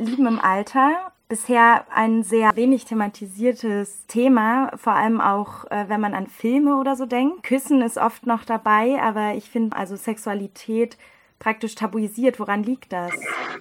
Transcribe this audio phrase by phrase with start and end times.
[0.00, 1.12] Lieben im Alter.
[1.28, 6.96] Bisher ein sehr wenig thematisiertes Thema, vor allem auch, äh, wenn man an Filme oder
[6.96, 7.44] so denkt.
[7.44, 10.96] Küssen ist oft noch dabei, aber ich finde also Sexualität
[11.38, 12.40] praktisch tabuisiert.
[12.40, 13.12] Woran liegt das?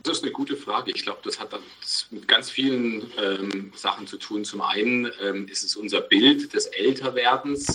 [0.02, 0.92] Das ist eine gute Frage.
[0.92, 1.52] Ich glaube, das hat
[2.10, 4.46] mit ganz vielen ähm, Sachen zu tun.
[4.46, 7.68] Zum einen ähm, ist es unser Bild des Älterwerdens,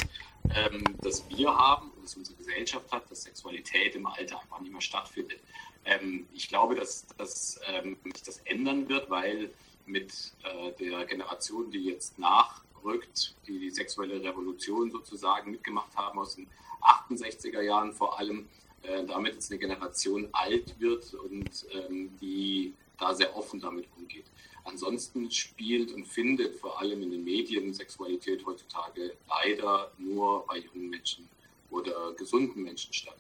[0.55, 4.73] ähm, das wir haben und das unsere Gesellschaft hat, dass Sexualität im Alter einfach nicht
[4.73, 5.41] mehr stattfindet.
[5.85, 9.51] Ähm, ich glaube, dass, dass ähm, sich das ändern wird, weil
[9.87, 16.37] mit äh, der Generation, die jetzt nachrückt, die die sexuelle Revolution sozusagen mitgemacht haben aus
[16.37, 16.47] den
[16.83, 18.47] 68er Jahren vor allem,
[18.83, 24.27] äh, damit jetzt eine Generation alt wird und ähm, die da sehr offen damit umgeht.
[24.65, 30.89] Ansonsten spielt und findet vor allem in den Medien Sexualität heutzutage leider nur bei jungen
[30.89, 31.29] Menschen
[31.71, 33.19] oder gesunden Menschen statt.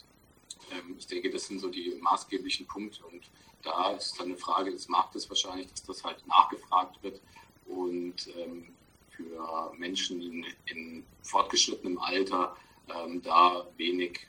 [0.73, 3.23] Ähm, ich denke, das sind so die maßgeblichen Punkte und
[3.63, 7.21] da ist dann eine Frage des Marktes wahrscheinlich, dass das halt nachgefragt wird
[7.67, 8.67] und ähm,
[9.11, 12.57] für Menschen in, in fortgeschrittenem Alter
[12.89, 14.21] ähm, da wenig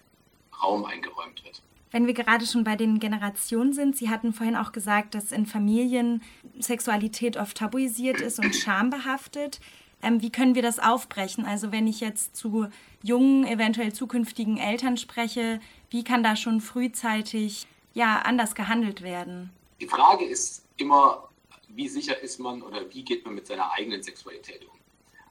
[0.61, 1.61] Raum eingeräumt wird.
[1.91, 5.45] Wenn wir gerade schon bei den Generationen sind, Sie hatten vorhin auch gesagt, dass in
[5.45, 6.21] Familien
[6.59, 9.59] Sexualität oft tabuisiert ist und schambehaftet.
[10.01, 11.45] Ähm, wie können wir das aufbrechen?
[11.45, 12.67] Also wenn ich jetzt zu
[13.03, 19.51] jungen, eventuell zukünftigen Eltern spreche, wie kann da schon frühzeitig ja anders gehandelt werden?
[19.79, 21.29] Die Frage ist immer,
[21.69, 24.75] wie sicher ist man oder wie geht man mit seiner eigenen Sexualität um?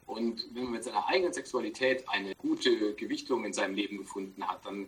[0.07, 4.65] Und wenn man mit seiner eigenen Sexualität eine gute Gewichtung in seinem Leben gefunden hat,
[4.67, 4.87] dann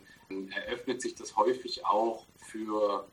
[0.52, 3.08] eröffnet sich das häufig auch für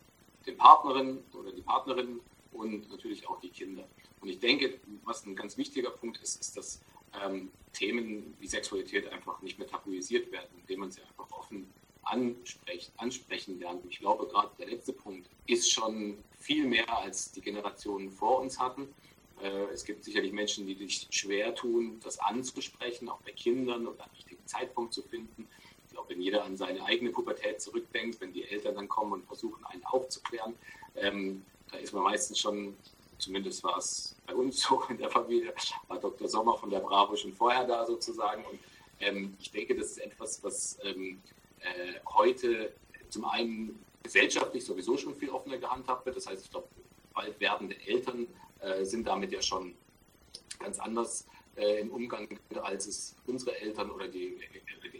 [0.46, 2.20] den Partnerin oder die Partnerin
[2.52, 3.88] und natürlich auch die Kinder.
[4.24, 6.82] Und ich denke, was ein ganz wichtiger Punkt ist, ist, dass
[7.22, 11.68] ähm, Themen wie Sexualität einfach nicht mehr tabuisiert werden, indem man sie einfach offen
[12.04, 13.84] anspricht, ansprechen lernt.
[13.90, 18.58] Ich glaube, gerade der letzte Punkt ist schon viel mehr, als die Generationen vor uns
[18.60, 18.88] hatten.
[19.42, 24.06] Äh, es gibt sicherlich Menschen, die sich schwer tun, das anzusprechen, auch bei Kindern oder
[24.06, 25.50] einen richtigen Zeitpunkt zu finden.
[25.86, 29.26] Ich glaube, wenn jeder an seine eigene Pubertät zurückdenkt, wenn die Eltern dann kommen und
[29.26, 30.56] versuchen, einen aufzuklären,
[30.96, 32.78] ähm, da ist man meistens schon,
[33.24, 35.54] zumindest war es bei uns so in der Familie,
[35.88, 36.28] war Dr.
[36.28, 38.44] Sommer von der Bravo schon vorher da sozusagen.
[38.46, 38.60] Und
[39.00, 41.22] ähm, ich denke, das ist etwas, was ähm,
[41.60, 42.74] äh, heute
[43.10, 46.18] zum einen gesellschaftlich sowieso schon viel offener gehandhabt wird.
[46.18, 46.68] Das heißt, ich glaube,
[47.14, 48.28] bald werdende Eltern
[48.60, 49.76] äh, sind damit ja schon
[50.60, 51.26] ganz anders
[51.56, 52.28] äh, im Umgang,
[52.62, 54.38] als es unsere Eltern oder die,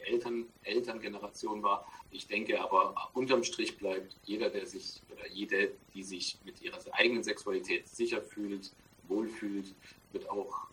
[0.06, 1.86] Eltern, Elterngeneration war.
[2.12, 6.80] Ich denke aber, unterm Strich bleibt jeder, der sich oder jede, die sich mit ihrer
[6.92, 8.72] eigenen Sexualität sicher fühlt,
[9.08, 9.74] wohlfühlt,
[10.12, 10.68] wird auch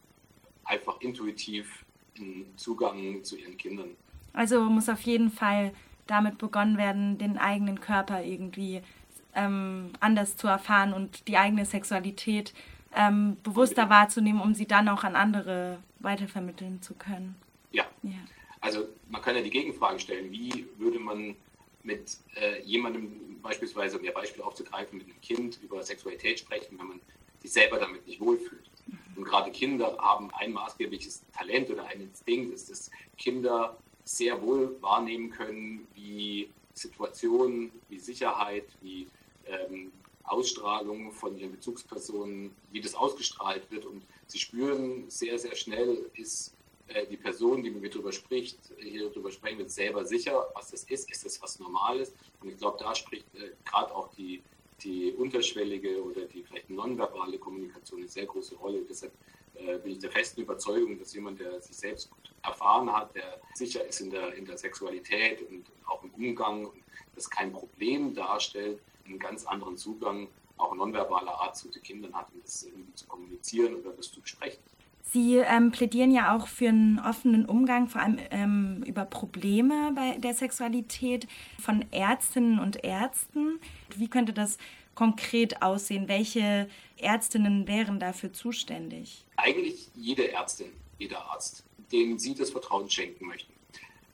[0.65, 1.85] einfach intuitiv
[2.19, 3.97] einen Zugang zu ihren Kindern.
[4.33, 5.73] Also muss auf jeden Fall
[6.07, 8.83] damit begonnen werden, den eigenen Körper irgendwie
[9.35, 12.53] ähm, anders zu erfahren und die eigene Sexualität
[12.95, 17.37] ähm, bewusster wahrzunehmen, um sie dann auch an andere weitervermitteln zu können.
[17.71, 17.85] Ja.
[18.03, 18.19] ja.
[18.61, 21.37] Also man kann ja die Gegenfrage stellen, wie würde man
[21.83, 26.89] mit äh, jemandem beispielsweise, um ihr Beispiel aufzugreifen, mit einem Kind über Sexualität sprechen, wenn
[26.89, 27.01] man
[27.41, 28.71] sich selber damit nicht wohlfühlt.
[29.17, 34.77] Und gerade Kinder haben ein maßgebliches Talent oder ein Instinkt, ist, dass Kinder sehr wohl
[34.83, 39.07] wahrnehmen können, wie Situationen, wie Sicherheit, wie
[39.47, 39.93] ähm,
[40.25, 43.85] Ausstrahlung von ihren Bezugspersonen, wie das ausgestrahlt wird.
[43.85, 46.55] Und sie spüren sehr, sehr schnell, ist
[47.11, 50.85] die Person, die mit mir darüber spricht, hier darüber sprechen wird, selber sicher, was das
[50.85, 51.11] ist.
[51.11, 52.13] Ist das was Normales?
[52.41, 54.43] Und ich glaube, da spricht äh, gerade auch die,
[54.83, 58.83] die unterschwellige oder die vielleicht nonverbale Kommunikation eine sehr große Rolle.
[58.89, 59.13] Deshalb
[59.55, 63.41] äh, bin ich der festen Überzeugung, dass jemand, der sich selbst gut erfahren hat, der
[63.55, 66.71] sicher ist in der, in der Sexualität und auch im Umgang
[67.15, 72.29] das kein Problem darstellt, einen ganz anderen Zugang, auch nonverbaler Art zu den Kindern hat,
[72.33, 74.63] um das irgendwie zu kommunizieren oder das zu besprechen.
[75.03, 80.19] Sie ähm, plädieren ja auch für einen offenen Umgang, vor allem ähm, über Probleme bei
[80.19, 81.27] der Sexualität
[81.61, 83.59] von Ärztinnen und Ärzten.
[83.97, 84.57] Wie könnte das
[84.95, 86.09] konkret aussehen?
[86.09, 89.25] Welche Ärztinnen wären dafür zuständig?
[89.37, 93.53] Eigentlich jede Ärztin, jeder Arzt, dem Sie das Vertrauen schenken möchten.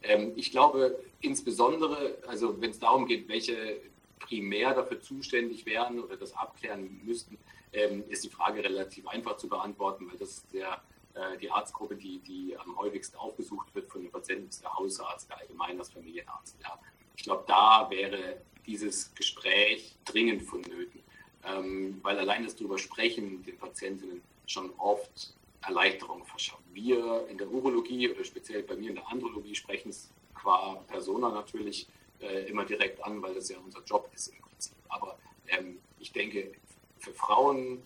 [0.02, 3.81] Ähm, ich glaube insbesondere, also wenn es darum geht, welche
[4.18, 7.38] primär dafür zuständig wären oder das abklären müssten,
[7.72, 10.82] ähm, ist die Frage relativ einfach zu beantworten, weil das ist der,
[11.14, 15.28] äh, die Arztgruppe, die, die am häufigsten aufgesucht wird von den Patienten, ist der Hausarzt,
[15.28, 16.56] der Allgemeinarzt, Familienarzt.
[16.62, 16.78] Ja.
[17.16, 21.00] Ich glaube, da wäre dieses Gespräch dringend vonnöten,
[21.44, 26.62] ähm, weil allein das darüber sprechen den Patientinnen schon oft Erleichterung verschafft.
[26.72, 31.30] Wir in der Urologie oder speziell bei mir in der Andrologie sprechen es qua Persona
[31.30, 31.88] natürlich
[32.20, 34.76] äh, immer direkt an, weil das ja unser Job ist im Prinzip.
[34.88, 35.18] Aber
[35.48, 36.52] ähm, ich denke,
[36.98, 37.82] für Frauen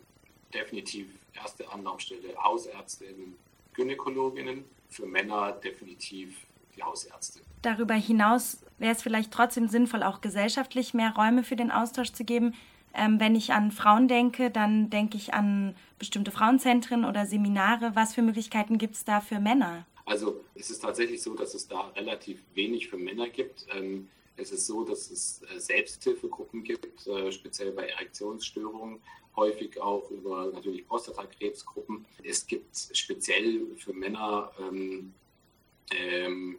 [0.53, 3.37] definitiv erste Anlaufstelle Hausärztinnen,
[3.75, 6.37] Gynäkologinnen, für Männer definitiv
[6.77, 7.41] die Hausärzte.
[7.62, 12.25] Darüber hinaus wäre es vielleicht trotzdem sinnvoll, auch gesellschaftlich mehr Räume für den Austausch zu
[12.25, 12.55] geben.
[12.93, 17.93] Ähm, wenn ich an Frauen denke, dann denke ich an bestimmte Frauenzentren oder Seminare.
[17.94, 19.87] Was für Möglichkeiten gibt es da für Männer?
[20.06, 23.67] Also es ist tatsächlich so, dass es da relativ wenig für Männer gibt.
[23.73, 24.09] Ähm,
[24.41, 29.01] es ist so, dass es äh, Selbsthilfegruppen gibt, äh, speziell bei Erektionsstörungen,
[29.37, 32.05] häufig auch über natürlich Prostatakrebsgruppen.
[32.25, 35.15] Es gibt speziell für Männer ähm,
[35.93, 36.59] ähm,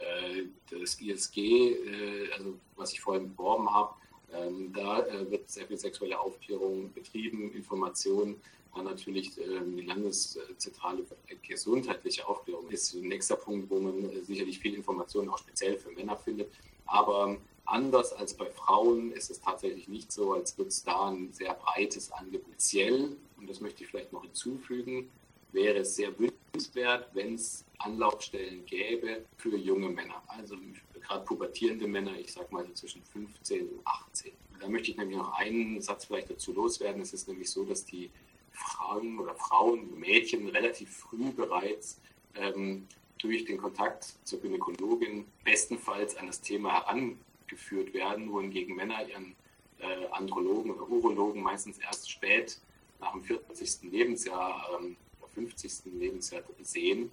[0.00, 3.94] äh, das ISG, äh, also was ich vorhin beworben habe,
[4.32, 8.40] ähm, da äh, wird sehr viel sexuelle Aufklärung betrieben, Informationen.
[8.74, 11.16] Dann natürlich ähm, die Landeszentrale für
[11.46, 15.90] gesundheitliche Aufklärung ist ein nächster Punkt, wo man äh, sicherlich viel Informationen auch speziell für
[15.90, 16.50] Männer findet.
[16.92, 21.32] Aber anders als bei Frauen ist es tatsächlich nicht so, als würde es da ein
[21.32, 22.52] sehr breites Angebot.
[22.52, 25.10] Speziell, und das möchte ich vielleicht noch hinzufügen,
[25.52, 30.22] wäre es sehr wünschenswert, wenn es Anlaufstellen gäbe für junge Männer.
[30.28, 30.56] Also
[31.00, 34.32] gerade pubertierende Männer, ich sage mal so zwischen 15 und 18.
[34.60, 37.00] Da möchte ich nämlich noch einen Satz vielleicht dazu loswerden.
[37.00, 38.10] Es ist nämlich so, dass die
[38.50, 41.98] Frauen oder Frauen, Mädchen relativ früh bereits
[42.34, 42.86] ähm,
[43.22, 49.34] durch den Kontakt zur Gynäkologin bestenfalls an das Thema herangeführt werden, wohingegen Männer ihren
[49.78, 52.58] äh, Andrologen oder Urologen meistens erst spät
[53.00, 53.90] nach dem 40.
[53.90, 55.92] Lebensjahr ähm, oder 50.
[55.92, 57.10] Lebensjahr sehen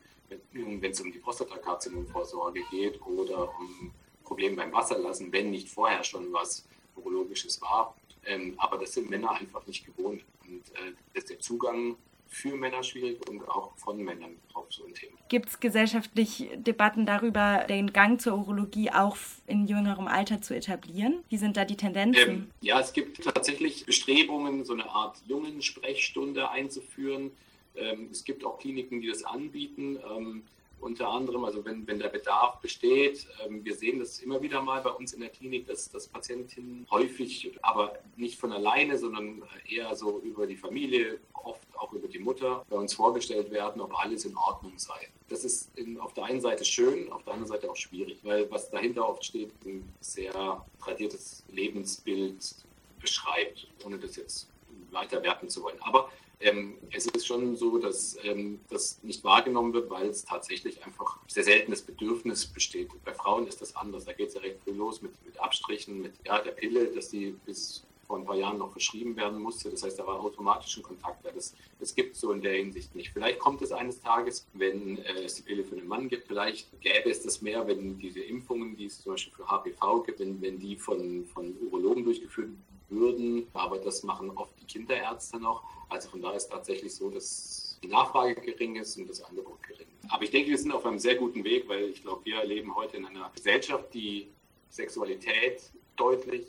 [0.52, 3.92] wenn es um die Prostatakarzinomvorsorge geht oder um
[4.24, 6.66] Probleme beim Wasserlassen, wenn nicht vorher schon was
[6.96, 7.96] Urologisches war.
[8.26, 10.24] Ähm, aber das sind Männer einfach nicht gewohnt.
[10.44, 11.96] Und äh, das ist der Zugang
[12.30, 15.18] für Männer schwierig und auch von Männern auf so ein Thema.
[15.30, 19.18] Gibt es gesellschaftlich Debatten darüber, den Gang zur Urologie auch
[19.48, 21.24] in jüngerem Alter zu etablieren?
[21.30, 22.30] Wie sind da die Tendenzen?
[22.30, 27.32] Ähm, ja, es gibt tatsächlich Bestrebungen, so eine Art jungen Sprechstunde einzuführen.
[27.76, 29.98] Ähm, es gibt auch Kliniken, die das anbieten.
[30.16, 30.44] Ähm,
[30.82, 34.82] unter anderem, also wenn, wenn der Bedarf besteht, ähm, wir sehen das immer wieder mal
[34.82, 39.96] bei uns in der Klinik, dass, dass Patientinnen häufig, aber nicht von alleine, sondern eher
[39.96, 44.26] so über die Familie, oft auch über die Mutter, bei uns vorgestellt werden, ob alles
[44.26, 45.10] in Ordnung sei.
[45.30, 48.50] Das ist in, auf der einen Seite schön, auf der anderen Seite auch schwierig, weil
[48.52, 52.56] was dahinter oft steht, ein sehr tradiertes Lebensbild
[53.00, 54.50] beschreibt, ohne das jetzt
[54.92, 55.80] weiter werten zu wollen.
[55.82, 56.10] Aber
[56.42, 61.20] ähm, es ist schon so, dass ähm, das nicht wahrgenommen wird, weil es tatsächlich einfach
[61.28, 62.90] sehr seltenes Bedürfnis besteht.
[63.04, 64.06] Bei Frauen ist das anders.
[64.06, 67.10] Da geht es ja recht früh los mit, mit Abstrichen, mit ja, der Pille, dass
[67.10, 69.70] die bis vor ein paar Jahren noch verschrieben werden musste.
[69.70, 71.24] Das heißt, da war automatischen Kontakt.
[71.26, 73.12] Das, das gibt es so in der Hinsicht nicht.
[73.14, 76.28] Vielleicht kommt es eines Tages, wenn äh, es die Pille für den Mann gibt.
[76.28, 80.22] Vielleicht gäbe es das mehr, wenn diese Impfungen, die es zum Beispiel für HPV gibt,
[80.22, 82.50] wenn, wenn die von, von Urologen durchgeführt
[82.90, 83.48] würden.
[83.54, 85.64] Aber das machen oft die Kinderärzte noch.
[85.90, 89.62] Also von daher ist es tatsächlich so, dass die Nachfrage gering ist und das Angebot
[89.64, 89.88] gering.
[90.10, 92.76] Aber ich denke, wir sind auf einem sehr guten Weg, weil ich glaube, wir leben
[92.76, 94.28] heute in einer Gesellschaft, die
[94.70, 96.46] Sexualität deutlich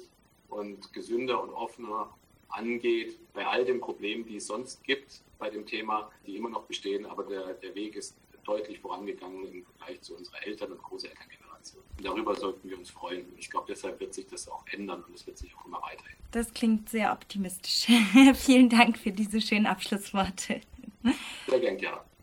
[0.48, 2.12] und gesünder und offener
[2.48, 6.64] angeht, bei all den Problemen, die es sonst gibt bei dem Thema, die immer noch
[6.64, 11.49] bestehen, aber der, der Weg ist deutlich vorangegangen im Vergleich zu unserer Eltern- und Großelterngeneration.
[11.96, 13.26] Und darüber sollten wir uns freuen.
[13.28, 15.80] Und ich glaube, deshalb wird sich das auch ändern und es wird sich auch immer
[15.82, 16.16] weiterhin.
[16.30, 17.86] Das klingt sehr optimistisch.
[18.34, 20.60] Vielen Dank für diese schönen Abschlussworte.
[21.46, 22.04] Sehr gern, ja.